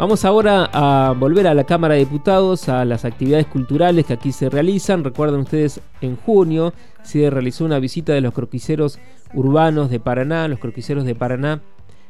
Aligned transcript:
Vamos 0.00 0.24
ahora 0.24 0.70
a 0.72 1.12
volver 1.12 1.46
a 1.46 1.52
la 1.52 1.64
Cámara 1.64 1.92
de 1.92 2.00
Diputados, 2.00 2.70
a 2.70 2.86
las 2.86 3.04
actividades 3.04 3.46
culturales 3.46 4.06
que 4.06 4.14
aquí 4.14 4.32
se 4.32 4.48
realizan. 4.48 5.04
Recuerden 5.04 5.40
ustedes, 5.40 5.82
en 6.00 6.16
junio 6.16 6.72
se 7.02 7.28
realizó 7.28 7.66
una 7.66 7.78
visita 7.78 8.14
de 8.14 8.22
los 8.22 8.32
croquiceros 8.32 8.98
urbanos 9.34 9.90
de 9.90 10.00
Paraná, 10.00 10.48
los 10.48 10.58
croquiceros 10.58 11.04
de 11.04 11.14
Paraná, 11.14 11.60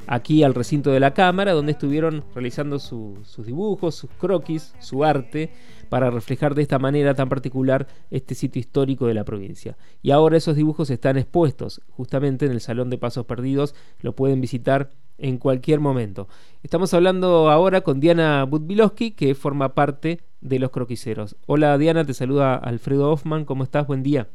aquí 0.07 0.45
al 0.45 0.55
recinto 0.55 0.93
de 0.93 1.01
la 1.01 1.15
Cámara, 1.15 1.53
donde 1.53 1.73
estuvieron 1.73 2.23
realizando 2.33 2.79
sus 2.79 3.45
dibujos, 3.45 3.97
sus 3.97 4.11
croquis, 4.21 4.73
su 4.79 5.05
arte, 5.05 5.51
para 5.89 6.13
reflejar 6.13 6.55
de 6.55 6.63
esta 6.63 6.79
manera 6.79 7.15
tan 7.15 7.29
particular 7.29 7.89
este 8.13 8.37
sitio 8.37 8.61
histórico 8.61 9.09
de 9.09 9.15
la 9.15 9.25
provincia. 9.25 9.77
Y 10.01 10.13
ahora 10.13 10.37
esos 10.37 10.55
dibujos 10.55 10.91
están 10.91 11.17
expuestos 11.17 11.83
justamente 11.89 12.47
en 12.47 12.53
el 12.53 12.61
Salón 12.61 12.89
de 12.89 12.99
Pasos 12.99 13.27
Perdidos, 13.27 13.75
lo 14.01 14.15
pueden 14.15 14.41
visitar 14.41 14.91
en 15.21 15.39
cualquier 15.39 15.81
momento. 15.81 16.29
Estamos 16.63 16.93
hablando 16.95 17.51
ahora 17.51 17.83
con 17.83 18.01
Diana 18.01 18.45
Budvilowski, 18.45 19.13
que 19.13 19.35
forma 19.35 19.75
parte 19.75 20.21
de 20.41 20.59
los 20.59 20.71
croquiceros. 20.71 21.37
Hola 21.47 21.77
Diana, 21.79 22.05
te 22.05 22.15
saluda 22.15 22.57
Alfredo 22.57 23.11
Hoffman, 23.11 23.45
¿cómo 23.45 23.65
estás? 23.65 23.87
Buen 23.87 24.03
día. 24.03 24.29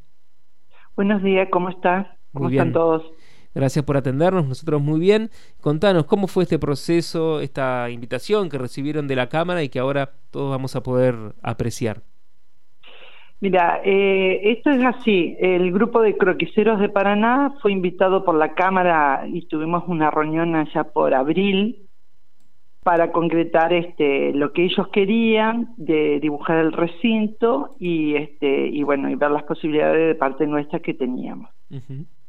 Buenos 0.96 1.22
días, 1.24 1.48
¿cómo 1.52 1.70
estás? 1.70 2.08
¿Cómo 2.34 2.50
están 2.50 2.72
todos? 2.72 3.04
Gracias 3.54 3.86
por 3.86 3.96
atendernos, 3.96 4.48
nosotros 4.48 4.82
muy 4.82 5.00
bien. 5.00 5.30
Contanos, 5.62 6.06
¿cómo 6.06 6.28
fue 6.28 6.44
este 6.44 6.60
proceso, 6.60 7.40
esta 7.40 7.90
invitación 7.90 8.50
que 8.50 8.58
recibieron 8.58 9.08
de 9.08 9.16
la 9.16 9.30
Cámara 9.30 9.64
y 9.64 9.70
que 9.70 9.80
ahora 9.80 10.14
todos 10.30 10.52
vamos 10.52 10.76
a 10.76 10.84
poder 10.84 11.16
apreciar? 11.42 12.02
Mira, 13.42 13.82
eh, 13.84 14.42
esto 14.44 14.72
es 14.72 14.84
así. 14.84 15.36
El 15.40 15.72
grupo 15.72 16.02
de 16.02 16.18
croquiceros 16.18 16.80
de 16.80 16.90
Paraná 16.90 17.54
fue 17.62 17.72
invitado 17.72 18.24
por 18.24 18.36
la 18.36 18.54
Cámara 18.54 19.26
y 19.28 19.46
tuvimos 19.48 19.84
una 19.88 20.10
reunión 20.10 20.56
allá 20.56 20.86
por 20.86 21.14
abril 21.14 21.86
para 22.84 23.12
concretar 23.12 23.74
este 23.74 24.32
lo 24.34 24.54
que 24.54 24.64
ellos 24.66 24.88
querían 24.90 25.74
de 25.76 26.20
dibujar 26.20 26.60
el 26.60 26.72
recinto 26.72 27.76
y 27.80 28.16
este 28.16 28.68
y 28.68 28.84
bueno 28.84 29.10
y 29.10 29.16
ver 29.16 29.32
las 29.32 29.44
posibilidades 29.44 30.08
de 30.08 30.16
parte 30.16 30.46
nuestra 30.46 30.80
que 30.80 30.94
teníamos. 30.94 31.50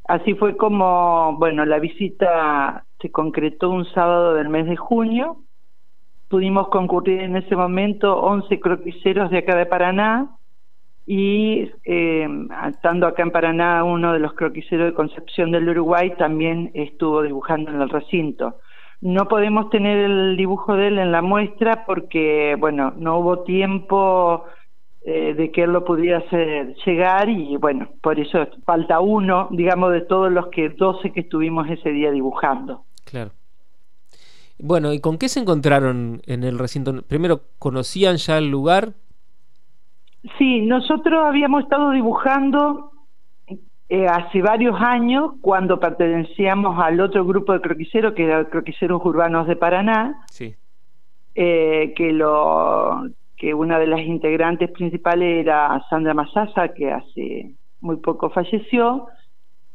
Así 0.07 0.33
fue 0.35 0.57
como, 0.57 1.35
bueno, 1.37 1.65
la 1.65 1.79
visita 1.79 2.85
se 2.99 3.11
concretó 3.11 3.69
un 3.69 3.85
sábado 3.85 4.33
del 4.33 4.49
mes 4.49 4.65
de 4.65 4.77
junio. 4.77 5.37
Pudimos 6.27 6.69
concurrir 6.69 7.21
en 7.21 7.35
ese 7.35 7.55
momento 7.55 8.17
11 8.17 8.59
croquiceros 8.59 9.29
de 9.29 9.39
acá 9.39 9.55
de 9.55 9.65
Paraná 9.65 10.37
y 11.09 11.71
eh, 11.85 12.27
estando 12.67 13.07
acá 13.07 13.23
en 13.23 13.31
Paraná 13.31 13.85
uno 13.85 14.11
de 14.11 14.19
los 14.19 14.33
croquiceros 14.33 14.87
de 14.87 14.93
Concepción 14.93 15.51
del 15.51 15.69
Uruguay 15.69 16.13
también 16.17 16.69
estuvo 16.73 17.21
dibujando 17.21 17.71
en 17.71 17.81
el 17.81 17.89
recinto. 17.89 18.57
No 18.99 19.29
podemos 19.29 19.69
tener 19.69 19.97
el 19.97 20.35
dibujo 20.35 20.75
de 20.75 20.87
él 20.87 20.99
en 20.99 21.13
la 21.13 21.21
muestra 21.21 21.85
porque, 21.85 22.57
bueno, 22.59 22.93
no 22.97 23.19
hubo 23.19 23.43
tiempo 23.43 24.43
eh, 25.05 25.33
de 25.33 25.49
que 25.49 25.63
él 25.63 25.71
lo 25.71 25.85
pudiera 25.85 26.17
hacer 26.17 26.75
llegar 26.85 27.29
y 27.29 27.55
bueno, 27.55 27.87
por 28.01 28.19
eso 28.19 28.45
falta 28.65 28.99
uno, 28.99 29.47
digamos, 29.51 29.93
de 29.93 30.01
todos 30.01 30.29
los 30.29 30.47
que 30.47 30.67
12 30.67 31.13
que 31.13 31.21
estuvimos 31.21 31.69
ese 31.69 31.89
día 31.91 32.11
dibujando. 32.11 32.83
Claro. 33.05 33.31
Bueno, 34.59 34.91
¿y 34.91 34.99
con 34.99 35.17
qué 35.17 35.29
se 35.29 35.39
encontraron 35.39 36.21
en 36.25 36.43
el 36.43 36.59
recinto? 36.59 37.01
Primero, 37.03 37.43
¿conocían 37.59 38.17
ya 38.17 38.39
el 38.39 38.51
lugar? 38.51 38.93
Sí, 40.37 40.61
nosotros 40.61 41.23
habíamos 41.25 41.63
estado 41.63 41.91
dibujando 41.91 42.91
eh, 43.89 44.05
hace 44.05 44.41
varios 44.41 44.75
años 44.81 45.33
cuando 45.41 45.79
pertenecíamos 45.79 46.77
al 46.79 46.99
otro 46.99 47.25
grupo 47.25 47.53
de 47.53 47.61
croquiceros, 47.61 48.13
que 48.13 48.25
era 48.25 48.49
Croquiceros 48.49 49.01
Urbanos 49.03 49.47
de 49.47 49.55
Paraná, 49.55 50.25
sí. 50.29 50.55
Eh, 51.35 51.93
que 51.95 52.11
lo 52.11 53.05
que 53.37 53.53
una 53.53 53.77
de 53.77 53.87
las 53.87 54.01
integrantes 54.01 54.71
principales 54.71 55.41
era 55.41 55.81
Sandra 55.89 56.13
Masasa, 56.15 56.73
que 56.73 56.91
hace 56.91 57.53
muy 57.79 57.97
poco 57.97 58.31
falleció, 58.31 59.07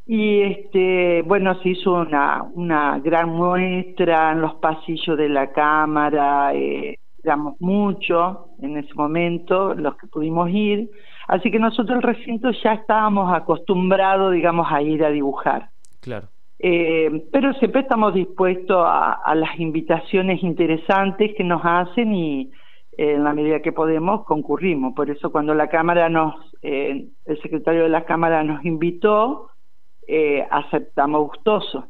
y 0.07 0.41
este, 0.43 1.23
bueno, 1.23 1.55
se 1.63 1.71
hizo 1.71 1.95
una, 1.95 2.43
una 2.55 2.99
gran 2.99 3.31
muestra 3.31 4.33
en 4.33 4.41
los 4.41 4.55
pasillos 4.57 5.17
de 5.17 5.29
la 5.29 5.53
Cámara, 5.53 6.53
eh, 6.55 6.99
éramos 7.23 7.61
mucho 7.61 8.49
en 8.61 8.77
ese 8.77 8.93
momento, 8.95 9.75
los 9.75 9.97
que 9.97 10.07
pudimos 10.07 10.51
ir, 10.51 10.91
así 11.29 11.51
que 11.51 11.59
nosotros 11.59 11.97
el 11.97 12.03
recinto 12.03 12.51
ya 12.51 12.75
estábamos 12.75 13.33
acostumbrados, 13.33 14.33
digamos, 14.33 14.67
a 14.71 14.83
ir 14.83 15.05
a 15.05 15.11
dibujar. 15.11 15.69
Claro. 16.01 16.29
Eh, 16.59 17.27
pero 17.33 17.53
siempre 17.55 17.81
estamos 17.81 18.15
dispuestos 18.15 18.85
a, 18.87 19.15
a 19.15 19.35
las 19.35 19.59
invitaciones 19.59 20.43
interesantes 20.43 21.33
que 21.37 21.43
nos 21.43 21.61
hacen 21.65 22.15
y 22.15 22.51
en 22.97 23.25
la 23.25 23.33
medida 23.33 23.61
que 23.61 23.73
podemos 23.73 24.25
concurrimos. 24.25 24.95
Por 24.95 25.11
eso 25.11 25.33
cuando 25.33 25.55
la 25.55 25.69
Cámara 25.69 26.09
nos, 26.09 26.35
eh, 26.63 27.09
el 27.25 27.43
secretario 27.43 27.85
de 27.85 27.89
la 27.89 28.05
Cámara 28.05 28.45
nos 28.45 28.65
invitó, 28.65 29.49
eh, 30.07 30.47
aceptamos 30.51 31.29
gustoso. 31.29 31.87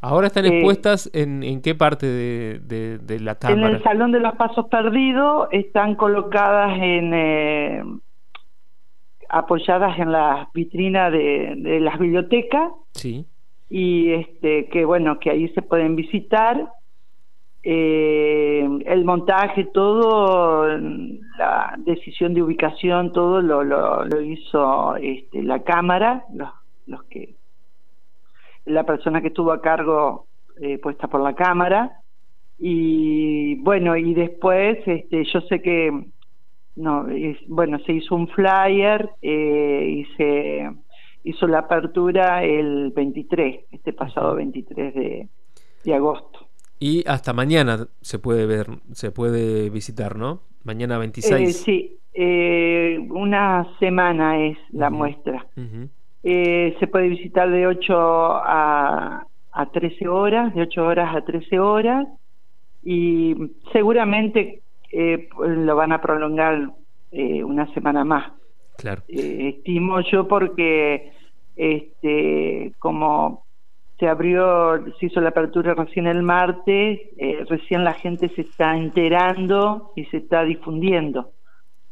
Ahora 0.00 0.28
están 0.28 0.46
expuestas 0.46 1.10
en, 1.12 1.42
en 1.42 1.60
qué 1.60 1.74
parte 1.74 2.06
de, 2.06 2.98
de, 2.98 3.20
la 3.20 3.34
Cámara? 3.34 3.68
En 3.68 3.74
el 3.76 3.82
Salón 3.82 4.12
de 4.12 4.20
los 4.20 4.34
Pasos 4.36 4.66
Perdidos 4.68 5.48
están 5.52 5.94
colocadas 5.96 6.78
en... 6.80 7.14
Eh, 7.14 7.82
apoyadas 9.28 9.98
en 9.98 10.12
las 10.12 10.50
vitrinas 10.54 11.12
de, 11.12 11.54
de 11.56 11.80
las 11.80 11.98
bibliotecas. 11.98 12.72
Sí. 12.92 13.26
Y 13.68 14.12
este, 14.12 14.68
que 14.68 14.84
bueno, 14.84 15.18
que 15.18 15.30
ahí 15.30 15.48
se 15.50 15.60
pueden 15.60 15.96
visitar 15.96 16.72
eh, 17.62 18.66
el 18.86 19.04
montaje, 19.04 19.64
todo, 19.64 20.66
la 21.38 21.74
decisión 21.78 22.32
de 22.32 22.42
ubicación, 22.42 23.12
todo 23.12 23.42
lo, 23.42 23.62
lo, 23.62 24.20
hizo 24.22 24.96
este, 24.96 25.42
la 25.42 25.62
cámara, 25.64 26.24
los, 26.32 26.48
los, 26.86 27.02
que 27.04 27.34
la 28.68 28.84
persona 28.84 29.20
que 29.20 29.28
estuvo 29.28 29.52
a 29.52 29.60
cargo 29.60 30.26
eh, 30.60 30.78
puesta 30.78 31.08
por 31.08 31.20
la 31.20 31.34
cámara 31.34 32.00
y 32.58 33.56
bueno 33.62 33.96
y 33.96 34.14
después 34.14 34.78
este, 34.86 35.24
yo 35.24 35.40
sé 35.42 35.62
que 35.62 35.90
no 36.76 37.06
bueno 37.48 37.78
se 37.80 37.92
hizo 37.92 38.14
un 38.14 38.28
flyer 38.28 39.10
eh, 39.22 39.86
y 39.88 40.04
se 40.16 40.70
hizo 41.24 41.46
la 41.46 41.60
apertura 41.60 42.44
el 42.44 42.90
23 42.90 43.66
este 43.70 43.92
pasado 43.92 44.34
23 44.34 44.94
de, 44.94 45.28
de 45.84 45.94
agosto 45.94 46.48
y 46.80 47.04
hasta 47.08 47.32
mañana 47.32 47.88
se 48.00 48.18
puede 48.18 48.46
ver, 48.46 48.66
se 48.92 49.10
puede 49.10 49.68
visitar, 49.70 50.16
¿no? 50.16 50.42
Mañana 50.62 50.98
26. 50.98 51.48
Eh, 51.48 51.52
sí, 51.52 51.98
eh, 52.12 52.98
una 53.10 53.66
semana 53.78 54.46
es 54.46 54.58
la 54.70 54.90
muestra. 54.90 55.46
Eh, 56.30 56.76
se 56.78 56.86
puede 56.86 57.08
visitar 57.08 57.50
de 57.50 57.66
8 57.66 57.94
a, 57.96 59.26
a 59.52 59.66
13 59.70 60.08
horas, 60.08 60.54
de 60.54 60.62
8 60.62 60.86
horas 60.86 61.16
a 61.16 61.22
13 61.22 61.58
horas, 61.58 62.06
y 62.82 63.34
seguramente 63.72 64.60
lo 64.92 65.74
van 65.74 65.92
a 65.92 66.02
prolongar 66.02 66.70
una 67.12 67.72
semana 67.72 68.04
más. 68.04 68.32
Claro. 68.76 69.02
estimo 69.08 70.00
yo 70.02 70.28
porque 70.28 71.12
este 71.56 72.72
como 72.78 73.46
se 73.98 74.06
abrió, 74.06 74.84
se 74.98 75.06
hizo 75.06 75.20
la 75.20 75.30
apertura 75.30 75.74
recién 75.74 76.06
el 76.06 76.22
martes, 76.22 77.00
eh, 77.16 77.44
recién 77.48 77.82
la 77.84 77.94
gente 77.94 78.28
se 78.30 78.42
está 78.42 78.76
enterando 78.76 79.92
y 79.96 80.04
se 80.04 80.18
está 80.18 80.44
difundiendo. 80.44 81.32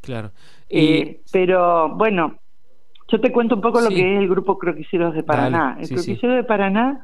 Claro. 0.02 0.30
Eh, 0.68 1.20
pero 1.32 1.88
bueno, 1.96 2.38
yo 3.08 3.20
te 3.20 3.32
cuento 3.32 3.54
un 3.56 3.60
poco 3.60 3.80
lo 3.80 3.88
que 3.88 4.14
es 4.14 4.20
el 4.20 4.28
grupo 4.28 4.58
Croquiceros 4.58 5.14
de 5.14 5.22
Paraná. 5.22 5.76
el 5.80 5.88
Croquicero 5.88 6.34
de 6.34 6.44
Paraná 6.44 7.00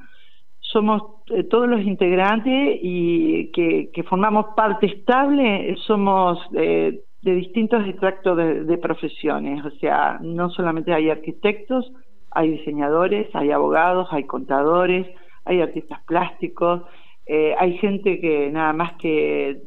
somos 0.60 1.02
eh, 1.30 1.44
todos 1.44 1.68
los 1.68 1.82
integrantes 1.82 2.78
y 2.82 3.50
que, 3.52 3.90
que, 3.92 4.02
formamos 4.02 4.46
parte 4.56 4.86
estable, 4.86 5.76
somos 5.87 6.38
de 6.50 7.02
distintos 7.22 7.87
extractos 7.87 8.37
de, 8.37 8.64
de 8.64 8.78
profesiones, 8.78 9.64
o 9.64 9.70
sea, 9.72 10.19
no 10.20 10.50
solamente 10.50 10.93
hay 10.93 11.10
arquitectos, 11.10 11.93
hay 12.31 12.50
diseñadores, 12.50 13.28
hay 13.34 13.50
abogados, 13.50 14.08
hay 14.10 14.25
contadores, 14.25 15.06
hay 15.44 15.60
artistas 15.60 16.00
plásticos, 16.06 16.82
eh, 17.26 17.55
hay 17.58 17.78
gente 17.78 18.20
que 18.20 18.50
nada 18.50 18.72
más 18.72 18.94
que 18.94 19.62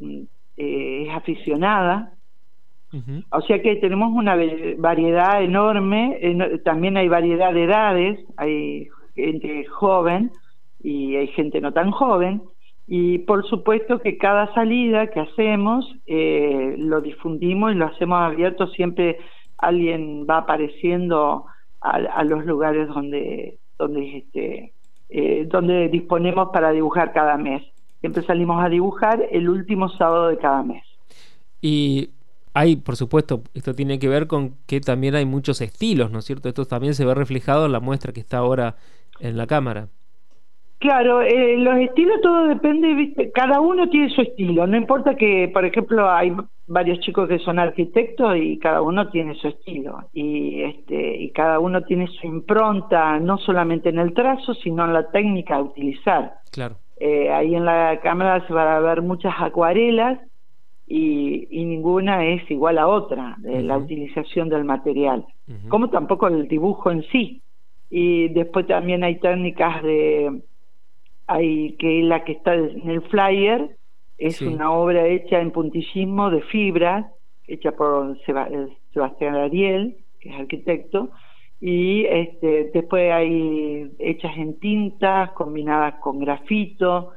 eh, 0.58 1.06
es 1.08 1.16
aficionada. 1.16 2.12
O 3.30 3.42
sea 3.42 3.62
que 3.62 3.76
tenemos 3.76 4.14
una 4.14 4.38
variedad 4.78 5.44
enorme, 5.44 6.18
también 6.64 6.96
hay 6.96 7.10
variedad 7.10 7.54
de 7.54 7.64
edades, 7.64 8.20
hay 8.38 8.88
gente 9.16 9.66
joven 9.66 10.32
y 10.82 11.16
hay 11.18 11.28
gente 11.28 11.60
no 11.60 11.74
tan 11.74 11.92
joven, 11.92 12.42
y 12.88 13.20
por 13.20 13.48
supuesto 13.48 14.00
que 14.00 14.18
cada 14.18 14.54
salida 14.54 15.08
que 15.08 15.20
hacemos 15.20 15.92
eh, 16.06 16.76
lo 16.78 17.02
difundimos 17.02 17.72
y 17.72 17.76
lo 17.76 17.86
hacemos 17.86 18.20
abierto, 18.20 18.68
siempre 18.68 19.18
alguien 19.58 20.28
va 20.30 20.40
apareciendo 20.40 21.46
a, 21.82 22.24
los 22.24 22.46
lugares 22.46 22.88
donde 22.88 23.60
donde 23.78 24.18
este 24.18 24.74
eh, 25.10 25.46
donde 25.48 25.88
disponemos 25.90 26.50
para 26.52 26.72
dibujar 26.72 27.14
cada 27.14 27.38
mes. 27.38 27.64
Siempre 28.00 28.24
salimos 28.24 28.64
a 28.64 28.70
dibujar 28.70 29.24
el 29.32 29.50
último 29.50 29.90
sábado 29.90 30.28
de 30.28 30.38
cada 30.38 30.64
mes. 30.64 30.84
Y 31.62 32.10
hay, 32.56 32.78
por 32.78 32.96
supuesto, 32.96 33.44
esto 33.54 33.74
tiene 33.74 34.00
que 34.00 34.08
ver 34.08 34.28
con 34.28 34.56
que 34.66 34.80
también 34.80 35.14
hay 35.14 35.26
muchos 35.26 35.60
estilos, 35.60 36.10
¿no 36.10 36.20
es 36.20 36.26
cierto? 36.26 36.48
Esto 36.48 36.66
también 36.66 36.96
se 36.96 37.06
ve 37.06 37.14
reflejado 37.14 37.66
en 37.66 37.74
la 37.74 37.82
muestra 37.82 38.14
que 38.14 38.22
está 38.22 38.38
ahora 38.38 38.76
en 39.20 39.36
la 39.36 39.46
cámara. 39.46 39.90
Claro, 40.80 41.22
eh, 41.22 41.58
los 41.58 41.78
estilos 41.78 42.22
todo 42.22 42.48
depende, 42.48 42.94
¿viste? 42.94 43.32
cada 43.32 43.60
uno 43.60 43.90
tiene 43.90 44.10
su 44.10 44.22
estilo, 44.22 44.68
no 44.68 44.78
importa 44.78 45.16
que, 45.16 45.50
por 45.54 45.66
ejemplo, 45.66 46.10
hay 46.10 46.34
varios 46.68 47.00
chicos 47.02 47.28
que 47.28 47.40
son 47.40 47.60
arquitectos 47.60 48.38
y 48.38 48.58
cada 48.58 48.82
uno 48.82 49.10
tiene 49.10 49.36
su 49.36 49.50
estilo 49.50 50.06
y 50.14 50.64
este 50.64 51.18
y 51.18 51.32
cada 51.32 51.60
uno 51.60 51.84
tiene 51.84 52.08
su 52.08 52.26
impronta 52.26 53.20
no 53.20 53.38
solamente 53.38 53.90
en 53.90 54.00
el 54.00 54.16
trazo 54.16 54.56
sino 54.56 54.84
en 54.84 54.94
la 54.94 55.12
técnica 55.12 55.56
a 55.56 55.62
utilizar. 55.62 56.36
Claro. 56.52 56.78
Eh, 56.98 57.30
ahí 57.32 57.54
en 57.54 57.66
la 57.66 58.00
cámara 58.02 58.46
se 58.48 58.54
van 58.54 58.68
a 58.68 58.80
ver 58.80 59.02
muchas 59.02 59.34
acuarelas 59.38 60.20
y, 60.88 61.66
ninguna 61.66 62.26
es 62.26 62.50
igual 62.50 62.78
a 62.78 62.88
otra 62.88 63.36
de 63.40 63.62
la 63.64 63.78
utilización 63.78 64.50
del 64.50 64.64
material, 64.64 65.26
como 65.68 65.90
tampoco 65.90 66.28
el 66.28 66.48
dibujo 66.48 66.92
en 66.92 67.04
sí. 67.12 67.42
Y 67.90 68.30
después 68.30 68.68
también 68.68 69.04
hay 69.04 69.20
técnicas 69.20 69.84
de 69.84 70.42
hay 71.28 71.74
que 71.74 72.04
la 72.04 72.24
que 72.24 72.34
está 72.34 72.54
en 72.54 72.90
el 72.90 73.02
flyer 73.04 73.76
es 74.18 74.42
una 74.42 74.72
obra 74.72 75.08
hecha 75.08 75.42
en 75.42 75.52
puntillismo 75.52 76.30
de 76.30 76.42
fibras, 76.42 77.06
hecha 77.48 77.74
por 77.74 78.18
eh, 78.28 78.68
Sebastián 78.94 79.36
Ariel, 79.36 79.98
que 80.20 80.30
es 80.30 80.36
arquitecto, 80.36 81.10
y 81.60 82.06
este, 82.06 82.72
después 82.74 83.12
hay 83.12 83.92
hechas 84.00 84.38
en 84.38 84.60
tintas, 84.60 85.32
combinadas 85.32 85.96
con 85.96 86.20
grafito, 86.20 87.12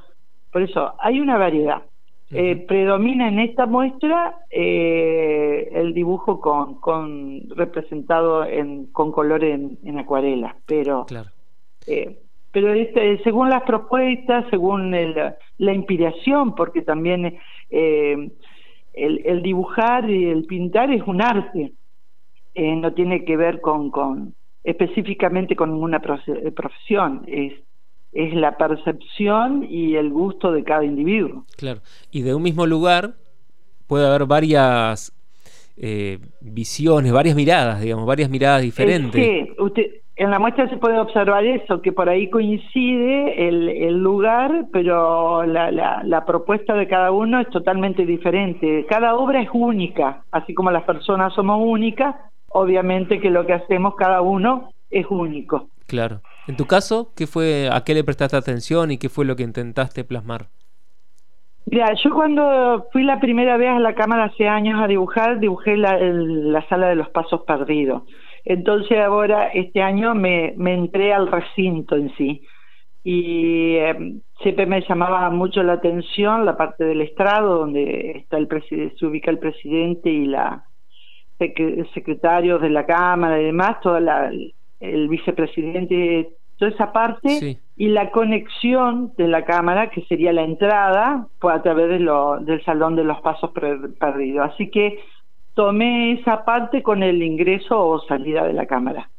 por 0.52 0.62
eso 0.62 0.94
hay 1.00 1.20
una 1.20 1.38
variedad. 1.38 1.82
Eh, 2.30 2.56
predomina 2.68 3.28
en 3.28 3.38
esta 3.38 3.64
muestra 3.64 4.34
eh, 4.50 5.70
el 5.72 5.94
dibujo 5.94 6.40
con, 6.40 6.74
con 6.74 7.48
representado 7.56 8.44
en, 8.44 8.86
con 8.92 9.12
color 9.12 9.42
en, 9.44 9.78
acuarela, 9.98 10.54
pero 10.66 11.06
claro. 11.06 11.30
pero 12.52 12.74
este, 12.74 13.22
según 13.22 13.48
las 13.48 13.62
propuestas, 13.62 14.44
según 14.50 14.90
la 14.90 15.72
inspiración, 15.72 16.54
porque 16.54 16.82
también 16.82 17.38
eh, 17.70 18.30
el, 18.98 19.42
dibujar 19.42 20.08
y 20.10 20.26
el 20.26 20.44
pintar 20.44 20.90
es 20.90 21.02
un 21.06 21.22
arte, 21.22 21.72
eh, 22.54 22.76
no 22.76 22.92
tiene 22.92 23.24
que 23.24 23.36
ver 23.36 23.60
con, 23.60 23.90
con 23.90 24.34
específicamente 24.64 25.56
con 25.56 25.72
ninguna 25.72 26.02
eh, 26.26 26.50
profesión, 26.50 27.22
es, 27.26 27.54
es 28.12 28.34
la 28.34 28.56
percepción 28.56 29.66
y 29.68 29.96
el 29.96 30.10
gusto 30.10 30.52
de 30.52 30.64
cada 30.64 30.84
individuo. 30.84 31.44
Claro, 31.56 31.80
y 32.10 32.22
de 32.22 32.34
un 32.34 32.42
mismo 32.42 32.66
lugar 32.66 33.14
puede 33.86 34.06
haber 34.06 34.26
varias 34.26 35.12
visiones, 36.40 37.12
varias 37.12 37.36
miradas, 37.36 37.80
digamos, 37.80 38.04
varias 38.04 38.28
miradas 38.28 38.62
diferentes. 38.62 39.22
sí, 39.22 39.48
usted, 39.58 39.84
en 40.18 40.32
la 40.32 40.40
muestra 40.40 40.68
se 40.68 40.76
puede 40.78 40.98
observar 40.98 41.46
eso, 41.46 41.80
que 41.80 41.92
por 41.92 42.08
ahí 42.08 42.28
coincide 42.28 43.48
el, 43.48 44.02
lugar, 44.02 44.66
pero 44.72 45.44
la, 45.44 45.70
la, 45.70 46.24
propuesta 46.26 46.74
de 46.74 46.88
cada 46.88 47.12
uno 47.12 47.40
es 47.40 47.48
totalmente 47.50 48.04
diferente. 48.04 48.84
Cada 48.88 49.14
obra 49.14 49.40
es 49.40 49.48
única, 49.52 50.24
así 50.32 50.54
como 50.54 50.72
las 50.72 50.82
personas 50.82 51.32
somos 51.34 51.60
únicas, 51.64 52.16
obviamente 52.48 53.20
que 53.20 53.30
lo 53.30 53.46
que 53.46 53.52
hacemos 53.52 53.94
cada 53.94 54.20
uno 54.20 54.70
es 54.90 55.06
único. 55.08 55.68
Claro. 55.88 56.20
En 56.46 56.56
tu 56.56 56.66
caso, 56.66 57.10
¿qué 57.16 57.26
fue, 57.26 57.68
¿a 57.72 57.82
qué 57.82 57.94
le 57.94 58.04
prestaste 58.04 58.36
atención 58.36 58.92
y 58.92 58.98
qué 58.98 59.08
fue 59.08 59.24
lo 59.24 59.34
que 59.34 59.42
intentaste 59.42 60.04
plasmar? 60.04 60.46
Mira, 61.66 61.92
yo 61.94 62.10
cuando 62.14 62.86
fui 62.92 63.02
la 63.02 63.18
primera 63.18 63.56
vez 63.56 63.70
a 63.70 63.80
la 63.80 63.94
cámara 63.94 64.24
hace 64.24 64.46
años 64.48 64.80
a 64.80 64.86
dibujar, 64.86 65.40
dibujé 65.40 65.76
la, 65.76 65.98
la 65.98 66.66
sala 66.68 66.88
de 66.88 66.94
los 66.94 67.08
pasos 67.08 67.42
perdidos 67.46 68.04
entonces 68.48 68.98
ahora, 68.98 69.48
este 69.48 69.82
año 69.82 70.14
me, 70.14 70.54
me 70.56 70.72
entré 70.72 71.12
al 71.12 71.30
recinto 71.30 71.96
en 71.96 72.14
sí 72.16 72.46
y 73.04 73.76
em, 73.76 74.22
siempre 74.42 74.64
me 74.64 74.80
llamaba 74.88 75.28
mucho 75.28 75.62
la 75.62 75.74
atención 75.74 76.46
la 76.46 76.56
parte 76.56 76.84
del 76.84 77.02
estrado 77.02 77.58
donde 77.58 78.12
está 78.16 78.38
el 78.38 78.48
se 78.98 79.06
ubica 79.06 79.30
el 79.30 79.38
presidente 79.38 80.08
y 80.08 80.24
la 80.24 80.64
secretario 81.92 82.58
de 82.58 82.70
la 82.70 82.86
cámara 82.86 83.38
y 83.38 83.44
demás, 83.44 83.80
toda 83.82 84.00
la, 84.00 84.32
el 84.80 85.08
vicepresidente, 85.08 86.30
toda 86.58 86.70
esa 86.70 86.92
parte 86.92 87.60
y 87.76 87.88
la 87.88 88.10
conexión 88.10 89.12
de 89.16 89.28
la 89.28 89.44
cámara 89.44 89.90
que 89.90 90.02
sería 90.06 90.32
la 90.32 90.42
entrada 90.42 91.28
pues 91.40 91.54
a 91.56 91.62
través 91.62 91.88
de 91.88 92.00
lo, 92.00 92.38
del 92.40 92.64
salón 92.64 92.96
de 92.96 93.04
los 93.04 93.20
pasos 93.20 93.50
perdidos. 93.52 94.50
Así 94.52 94.70
que 94.70 94.98
tomé 95.54 96.12
esa 96.12 96.44
parte 96.44 96.82
con 96.82 97.02
el 97.02 97.22
ingreso 97.22 97.78
o 97.78 98.00
salida 98.06 98.44
de 98.44 98.52
la 98.52 98.66
cámara. 98.66 99.10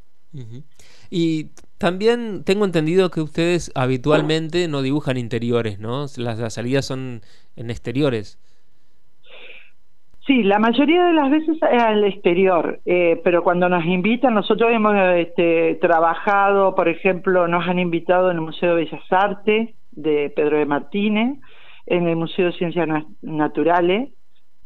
Y 1.09 1.51
también 1.77 2.43
tengo 2.43 2.65
entendido 2.65 3.09
que 3.09 3.21
ustedes 3.21 3.71
habitualmente 3.73 4.67
no 4.67 4.81
dibujan 4.81 5.17
interiores, 5.17 5.79
¿no? 5.79 6.05
Las, 6.17 6.53
salidas 6.53 6.85
son 6.85 7.21
en 7.55 7.69
exteriores. 7.69 8.37
Sí, 10.29 10.43
la 10.43 10.59
mayoría 10.59 11.05
de 11.05 11.13
las 11.13 11.31
veces 11.31 11.57
es 11.57 11.81
al 11.81 12.03
exterior, 12.03 12.81
eh, 12.85 13.19
pero 13.23 13.41
cuando 13.41 13.67
nos 13.67 13.83
invitan, 13.83 14.35
nosotros 14.35 14.71
hemos 14.71 14.93
este, 15.15 15.73
trabajado, 15.81 16.75
por 16.75 16.87
ejemplo, 16.87 17.47
nos 17.47 17.67
han 17.67 17.79
invitado 17.79 18.29
en 18.29 18.37
el 18.37 18.41
Museo 18.41 18.75
de 18.75 18.83
Bellas 18.83 19.01
Artes 19.09 19.71
de 19.91 20.29
Pedro 20.29 20.59
de 20.59 20.67
Martínez, 20.67 21.39
en 21.87 22.07
el 22.07 22.15
Museo 22.15 22.45
de 22.45 22.51
Ciencias 22.51 22.87
Naturales, 23.23 24.09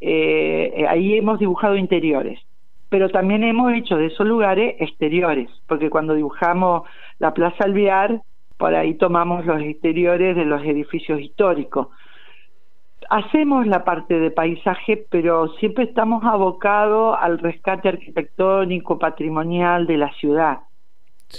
eh, 0.01 0.85
ahí 0.89 1.13
hemos 1.13 1.39
dibujado 1.39 1.77
interiores, 1.77 2.41
pero 2.89 3.07
también 3.07 3.45
hemos 3.45 3.71
hecho 3.71 3.95
de 3.95 4.07
esos 4.07 4.27
lugares 4.27 4.75
exteriores, 4.79 5.49
porque 5.69 5.89
cuando 5.89 6.13
dibujamos 6.13 6.81
la 7.19 7.33
Plaza 7.33 7.63
Alvear, 7.63 8.19
por 8.57 8.75
ahí 8.75 8.95
tomamos 8.95 9.45
los 9.45 9.61
exteriores 9.61 10.35
de 10.35 10.43
los 10.43 10.61
edificios 10.65 11.21
históricos. 11.21 11.87
Hacemos 13.09 13.67
la 13.67 13.83
parte 13.83 14.19
de 14.19 14.31
paisaje, 14.31 15.05
pero 15.09 15.47
siempre 15.59 15.85
estamos 15.85 16.23
abocados 16.23 17.17
al 17.19 17.39
rescate 17.39 17.89
arquitectónico, 17.89 18.99
patrimonial 18.99 19.87
de 19.87 19.97
la 19.97 20.13
ciudad. 20.13 20.59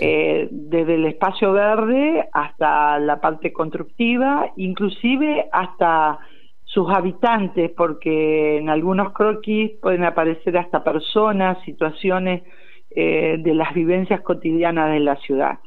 Eh, 0.01 0.49
desde 0.51 0.97
el 0.97 1.07
espacio 1.07 1.53
verde 1.53 2.29
hasta 2.33 2.99
la 2.99 3.21
parte 3.21 3.53
constructiva, 3.53 4.51
inclusive 4.57 5.49
hasta 5.53 6.19
sus 6.65 6.91
habitantes, 6.91 7.71
porque 7.77 8.59
en 8.59 8.69
algunos 8.71 9.13
croquis 9.13 9.73
pueden 9.81 10.05
aparecer 10.05 10.57
hasta 10.59 10.83
personas, 10.83 11.63
situaciones 11.65 12.43
eh, 12.91 13.37
de 13.39 13.55
las 13.55 13.73
vivencias 13.73 14.21
cotidianas 14.23 14.91
de 14.91 15.01
la 15.01 15.17
ciudad. 15.17 15.59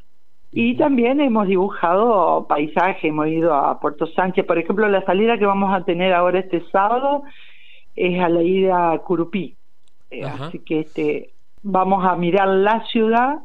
Y 0.52 0.76
también 0.78 1.20
hemos 1.20 1.48
dibujado 1.48 2.48
paisajes, 2.48 3.04
hemos 3.04 3.28
ido 3.28 3.54
a 3.54 3.80
Puerto 3.80 4.08
Sánchez, 4.08 4.46
por 4.46 4.58
ejemplo, 4.58 4.88
la 4.88 5.04
salida 5.04 5.38
que 5.38 5.46
vamos 5.46 5.74
a 5.74 5.84
tener 5.84 6.14
ahora 6.14 6.40
este 6.40 6.62
sábado 6.72 7.24
es 7.96 8.20
a 8.20 8.30
la 8.30 8.42
ida 8.42 8.92
a 8.92 9.00
Curupí. 9.00 9.56
Eh, 10.10 10.24
así 10.24 10.60
que 10.60 10.80
este, 10.82 11.32
vamos 11.64 12.06
a 12.06 12.16
mirar 12.16 12.48
la 12.48 12.86
ciudad 12.88 13.40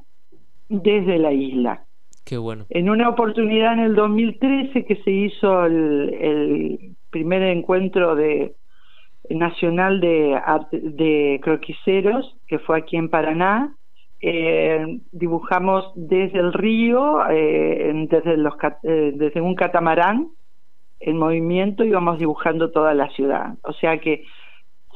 desde 0.69 1.19
la 1.19 1.33
isla. 1.33 1.85
Qué 2.25 2.39
bueno. 2.39 2.67
En 2.71 2.89
una 2.89 3.09
oportunidad 3.09 3.73
en 3.73 3.81
el 3.81 3.95
2013 3.97 4.85
que 4.85 4.97
se 5.03 5.11
hizo 5.11 5.67
el 5.67 6.95
primer 7.11 7.43
encuentro 7.43 8.15
de 8.15 8.55
nacional 9.31 10.01
de, 10.01 10.41
de 10.73 11.41
croquiceros, 11.43 12.37
que 12.47 12.59
fue 12.59 12.79
aquí 12.79 12.97
en 12.97 13.09
Paraná. 13.09 13.75
Eh, 14.25 15.01
dibujamos 15.11 15.93
desde 15.97 16.39
el 16.39 16.53
río, 16.53 17.29
eh, 17.29 18.07
desde, 18.09 18.37
los, 18.37 18.55
eh, 18.85 19.13
desde 19.15 19.41
un 19.41 19.57
catamarán 19.57 20.29
en 21.01 21.19
movimiento 21.19 21.85
y 21.85 21.91
vamos 21.91 22.19
dibujando 22.19 22.71
toda 22.71 22.95
la 22.95 23.09
ciudad. 23.11 23.57
O 23.65 23.73
sea 23.73 23.99
que 23.99 24.25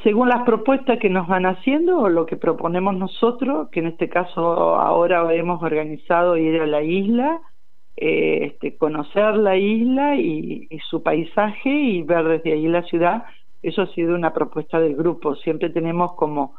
según 0.02 0.28
las 0.28 0.44
propuestas 0.44 0.98
que 0.98 1.10
nos 1.10 1.26
van 1.26 1.46
haciendo 1.46 1.98
o 1.98 2.08
lo 2.08 2.26
que 2.26 2.36
proponemos 2.36 2.94
nosotros, 2.96 3.68
que 3.70 3.80
en 3.80 3.88
este 3.88 4.08
caso 4.08 4.76
ahora 4.76 5.34
hemos 5.34 5.62
organizado 5.62 6.36
ir 6.36 6.60
a 6.60 6.66
la 6.66 6.82
isla, 6.82 7.40
eh, 7.96 8.44
este, 8.44 8.76
conocer 8.76 9.36
la 9.36 9.56
isla 9.56 10.16
y, 10.16 10.68
su 10.90 11.02
paisaje 11.02 11.70
y 11.70 12.02
ver 12.02 12.24
desde 12.28 12.52
ahí 12.52 12.68
la 12.68 12.82
ciudad, 12.82 13.24
eso 13.62 13.82
ha 13.82 13.86
sido 13.94 14.14
una 14.14 14.32
propuesta 14.34 14.78
del 14.78 14.94
grupo. 14.94 15.34
Siempre 15.36 15.70
tenemos 15.70 16.12
como, 16.14 16.54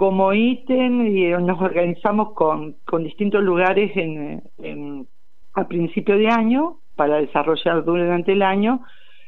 como 0.00 0.32
ítem 0.32 1.08
y 1.08 1.28
nos 1.42 1.60
organizamos 1.60 2.32
con, 2.32 2.76
con 2.86 3.04
distintos 3.04 3.44
lugares 3.44 3.94
en, 3.98 4.42
en, 4.56 5.06
a 5.52 5.68
principio 5.68 6.16
de 6.16 6.28
año 6.28 6.78
para 6.96 7.16
desarrollar 7.16 7.84
durante 7.84 8.32
el 8.32 8.40
año 8.40 8.80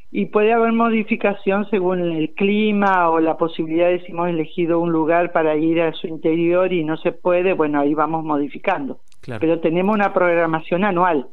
y 0.09 0.25
puede 0.25 0.51
haber 0.51 0.73
modificación 0.73 1.69
según 1.69 1.99
el 1.99 2.33
clima 2.33 3.07
o 3.11 3.19
la 3.19 3.37
posibilidad 3.37 3.89
de 3.89 3.99
si 4.03 4.13
hemos 4.13 4.29
elegido 4.29 4.79
un 4.79 4.91
lugar 4.91 5.31
para 5.31 5.55
ir 5.55 5.79
a 5.79 5.93
su 5.93 6.07
interior 6.07 6.73
y 6.73 6.83
no 6.83 6.97
se 6.97 7.11
puede, 7.11 7.53
bueno, 7.53 7.79
ahí 7.79 7.93
vamos 7.93 8.23
modificando. 8.23 8.99
Pero 9.39 9.59
tenemos 9.59 9.93
una 9.93 10.11
programación 10.11 10.85
anual. 10.85 11.27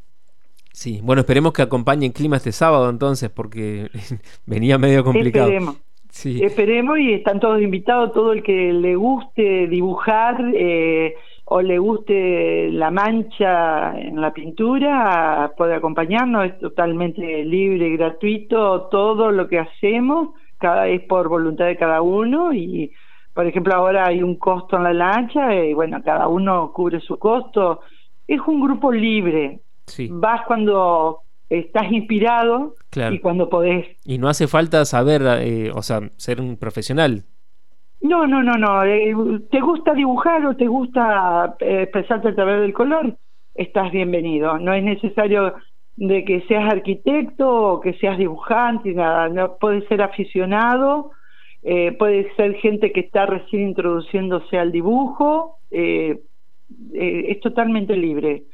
Sí, 0.75 1.00
bueno, 1.02 1.20
esperemos 1.20 1.54
que 1.54 1.62
acompañe 1.62 2.04
el 2.04 2.12
clima 2.12 2.37
este 2.37 2.52
sábado 2.52 2.90
entonces, 2.90 3.30
porque 3.30 3.88
venía 4.44 4.76
medio 4.76 5.02
complicado. 5.02 5.47
Esperemos. 5.47 5.89
Esperemos 6.25 6.99
y 6.99 7.12
están 7.12 7.40
todos 7.40 7.62
invitados, 7.62 8.12
todo 8.12 8.33
el 8.33 8.43
que 8.43 8.73
le 8.73 8.97
guste 8.97 9.69
dibujar 9.69 10.52
eh, 10.55 11.14
o 11.45 11.62
le 11.62 11.79
guste 11.79 12.71
la 12.73 12.90
mancha 12.90 13.99
en 13.99 14.21
la 14.21 14.33
pintura, 14.33 15.52
puede 15.57 15.75
acompañarnos, 15.75 16.47
es 16.47 16.59
totalmente 16.59 17.45
libre 17.45 17.88
y 17.88 17.97
gratuito 17.97 18.88
todo 18.90 19.31
lo 19.31 19.49
que 19.49 19.59
hacemos, 19.59 20.31
cada 20.59 20.88
es 20.88 21.02
por 21.02 21.29
voluntad 21.29 21.67
de 21.67 21.76
cada 21.76 22.02
uno 22.02 22.52
y 22.52 22.93
por 23.33 23.47
ejemplo 23.47 23.75
ahora 23.75 24.07
hay 24.07 24.23
un 24.23 24.37
costo 24.37 24.76
en 24.76 24.85
la 24.85 24.93
lancha 24.93 25.55
y 25.55 25.73
bueno, 25.73 26.02
cada 26.05 26.29
uno 26.29 26.73
cubre 26.73 27.00
su 27.00 27.19
costo. 27.19 27.81
Es 28.26 28.40
un 28.47 28.61
grupo 28.61 28.93
libre. 28.93 29.61
Vas 30.11 30.43
cuando 30.47 31.23
estás 31.50 31.90
inspirado 31.90 32.75
y 33.11 33.19
cuando 33.19 33.50
podés. 33.50 33.87
Y 34.04 34.19
no 34.19 34.28
hace 34.28 34.47
falta 34.47 34.85
saber, 34.85 35.23
eh, 35.40 35.71
o 35.75 35.83
sea, 35.83 36.00
ser 36.16 36.40
un 36.40 36.57
profesional. 36.57 37.25
No, 38.00 38.26
no, 38.26 38.42
no, 38.42 38.57
no. 38.57 38.85
Eh, 38.85 39.14
¿Te 39.50 39.61
gusta 39.61 39.92
dibujar 39.92 40.47
o 40.47 40.57
te 40.57 40.66
gusta 40.66 41.57
eh, 41.59 41.83
expresarte 41.83 42.28
a 42.28 42.35
través 42.35 42.61
del 42.61 42.73
color? 42.73 43.16
Estás 43.54 43.90
bienvenido. 43.90 44.59
No 44.59 44.73
es 44.73 44.83
necesario 44.83 45.54
de 45.97 46.25
que 46.25 46.40
seas 46.42 46.73
arquitecto 46.73 47.50
o 47.50 47.80
que 47.80 47.95
seas 47.95 48.16
dibujante, 48.16 48.95
nada. 48.95 49.28
No, 49.28 49.57
puedes 49.59 49.87
ser 49.88 50.00
aficionado, 50.00 51.11
puede 51.99 52.33
ser 52.37 52.54
gente 52.54 52.90
que 52.90 53.00
está 53.00 53.26
recién 53.26 53.69
introduciéndose 53.69 54.57
al 54.57 54.73
dibujo. 54.73 55.59
es 55.71 57.40
totalmente 57.42 57.97
libre. 57.97 58.45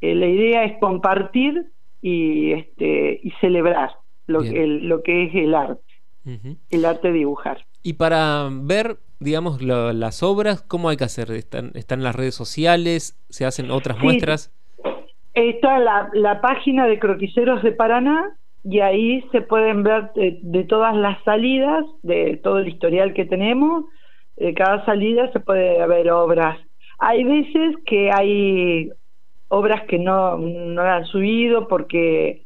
la 0.00 0.26
idea 0.26 0.64
es 0.64 0.78
compartir 0.78 1.66
y, 2.00 2.52
este, 2.52 3.20
y 3.22 3.30
celebrar 3.40 3.90
lo, 4.26 4.40
lo 4.42 5.02
que 5.02 5.24
es 5.24 5.34
el 5.34 5.54
arte, 5.54 5.82
el 6.70 6.84
arte 6.84 7.08
de 7.08 7.18
dibujar. 7.18 7.64
Y 7.82 7.94
para 7.94 8.48
ver, 8.50 8.98
digamos, 9.20 9.62
las 9.62 10.22
obras, 10.22 10.62
¿cómo 10.62 10.88
hay 10.88 10.96
que 10.96 11.04
hacer? 11.04 11.30
¿Están, 11.30 11.72
¿Están 11.74 12.02
las 12.02 12.14
redes 12.14 12.34
sociales? 12.34 13.18
¿Se 13.28 13.44
hacen 13.44 13.70
otras 13.70 13.98
muestras? 13.98 14.52
Está 15.34 15.78
la, 15.78 16.10
la 16.14 16.40
página 16.40 16.86
de 16.86 16.98
Croquiceros 16.98 17.62
de 17.62 17.72
Paraná 17.72 18.36
y 18.64 18.80
ahí 18.80 19.22
se 19.32 19.40
pueden 19.40 19.82
ver 19.82 20.10
de, 20.14 20.64
todas 20.64 20.96
las 20.96 21.22
salidas, 21.24 21.84
de 22.02 22.38
todo 22.42 22.58
el 22.58 22.68
historial 22.68 23.14
que 23.14 23.24
tenemos, 23.24 23.84
de 24.36 24.52
cada 24.54 24.84
salida 24.84 25.30
se 25.32 25.40
puede 25.40 25.84
ver 25.86 26.10
obras. 26.10 26.58
Hay 26.98 27.24
veces 27.24 27.76
que 27.86 28.10
hay 28.10 28.90
obras 29.48 29.82
que 29.88 29.98
no, 29.98 30.36
no 30.38 30.82
han 30.82 31.06
subido 31.06 31.68
porque 31.68 32.44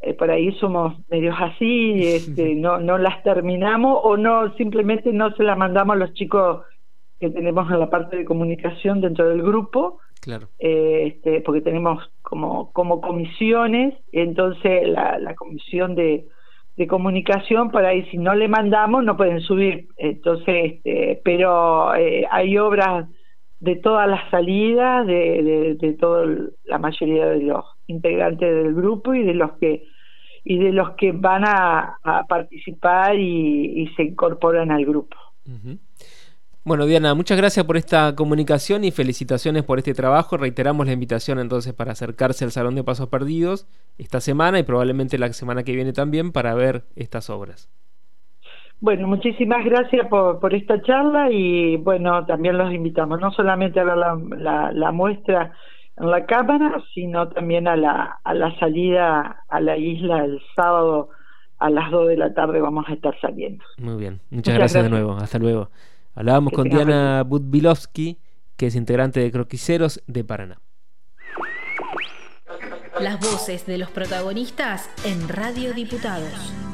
eh, 0.00 0.14
por 0.14 0.30
ahí 0.30 0.52
somos 0.58 0.94
medios 1.08 1.36
así, 1.38 2.06
este, 2.06 2.54
no, 2.54 2.78
no 2.78 2.98
las 2.98 3.22
terminamos 3.22 4.00
o 4.02 4.16
no 4.16 4.54
simplemente 4.54 5.12
no 5.12 5.34
se 5.36 5.42
las 5.42 5.56
mandamos 5.56 5.96
a 5.96 5.98
los 5.98 6.14
chicos 6.14 6.62
que 7.20 7.30
tenemos 7.30 7.70
en 7.70 7.78
la 7.78 7.88
parte 7.88 8.16
de 8.16 8.24
comunicación 8.24 9.00
dentro 9.00 9.28
del 9.28 9.42
grupo, 9.42 10.00
claro. 10.20 10.48
Eh, 10.58 11.14
este, 11.14 11.40
porque 11.40 11.60
tenemos 11.60 12.10
como, 12.20 12.72
como 12.72 13.00
comisiones, 13.00 13.94
entonces 14.10 14.88
la, 14.88 15.20
la 15.20 15.36
comisión 15.36 15.94
de, 15.94 16.26
de 16.76 16.86
comunicación 16.88 17.70
por 17.70 17.84
ahí 17.84 18.04
si 18.10 18.18
no 18.18 18.34
le 18.34 18.48
mandamos 18.48 19.04
no 19.04 19.16
pueden 19.16 19.40
subir, 19.40 19.88
entonces, 19.96 20.80
este, 20.84 21.20
pero 21.24 21.94
eh, 21.94 22.26
hay 22.28 22.58
obras 22.58 23.08
de 23.62 23.76
todas 23.76 24.10
las 24.10 24.28
salidas, 24.28 25.06
de, 25.06 25.76
de, 25.78 25.92
toda 25.92 26.26
la 26.64 26.78
mayoría 26.78 27.26
de 27.26 27.42
los 27.42 27.64
integrantes 27.86 28.52
del 28.52 28.74
grupo 28.74 29.14
y 29.14 29.22
de 29.22 29.34
los 29.34 29.52
que 29.52 29.84
y 30.44 30.58
de 30.58 30.72
los 30.72 30.96
que 30.96 31.12
van 31.12 31.44
a, 31.46 31.98
participar 32.28 33.16
y, 33.16 33.88
se 33.96 34.02
incorporan 34.02 34.72
al 34.72 34.84
grupo. 34.84 35.16
Bueno, 36.64 36.86
Diana, 36.86 37.14
muchas 37.14 37.38
gracias 37.38 37.64
por 37.64 37.76
esta 37.76 38.16
comunicación 38.16 38.82
y 38.82 38.90
felicitaciones 38.90 39.62
por 39.62 39.78
este 39.78 39.94
trabajo. 39.94 40.36
Reiteramos 40.36 40.84
la 40.86 40.92
invitación 40.92 41.38
entonces 41.38 41.72
para 41.72 41.92
acercarse 41.92 42.44
al 42.44 42.50
Salón 42.50 42.74
de 42.74 42.82
Pasos 42.82 43.08
Perdidos 43.10 43.68
esta 43.96 44.20
semana 44.20 44.58
y 44.58 44.64
probablemente 44.64 45.18
la 45.18 45.32
semana 45.32 45.62
que 45.62 45.76
viene 45.76 45.92
también 45.92 46.32
para 46.32 46.54
ver 46.54 46.82
estas 46.96 47.30
obras. 47.30 47.70
Bueno, 48.82 49.06
muchísimas 49.06 49.64
gracias 49.64 50.08
por, 50.08 50.40
por 50.40 50.52
esta 50.52 50.82
charla 50.82 51.30
y 51.30 51.76
bueno, 51.76 52.26
también 52.26 52.58
los 52.58 52.74
invitamos 52.74 53.20
no 53.20 53.30
solamente 53.30 53.78
a 53.78 53.84
ver 53.84 53.96
la, 53.96 54.72
la, 54.72 54.90
muestra 54.90 55.52
en 55.96 56.10
la 56.10 56.26
cámara, 56.26 56.82
sino 56.92 57.28
también 57.28 57.68
a 57.68 57.76
la, 57.76 58.18
a 58.24 58.34
la 58.34 58.58
salida 58.58 59.44
a 59.48 59.60
la 59.60 59.76
isla 59.76 60.24
el 60.24 60.42
sábado 60.56 61.10
a 61.60 61.70
las 61.70 61.92
2 61.92 62.08
de 62.08 62.16
la 62.16 62.34
tarde 62.34 62.60
vamos 62.60 62.84
a 62.88 62.94
estar 62.94 63.14
saliendo. 63.20 63.64
Muy 63.78 63.94
bien, 63.94 64.20
muchas, 64.30 64.56
gracias, 64.56 64.82
de 64.82 64.90
nuevo, 64.90 65.12
hasta 65.12 65.38
luego. 65.38 65.70
Hablábamos 66.16 66.52
con 66.52 66.68
Diana 66.68 67.22
Budbilovsky, 67.22 68.18
que 68.56 68.66
es 68.66 68.74
integrante 68.74 69.20
de 69.20 69.30
Croquiceros 69.30 70.02
de 70.08 70.24
Paraná. 70.24 70.58
Las 73.00 73.20
voces 73.20 73.64
de 73.64 73.78
los 73.78 73.92
protagonistas 73.92 74.90
en 75.06 75.28
Radio 75.28 75.72
Diputados. 75.72 76.71